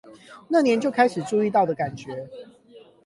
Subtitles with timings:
[0.47, 2.27] 那年就開始注意到的感覺